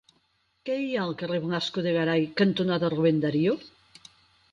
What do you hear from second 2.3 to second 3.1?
cantonada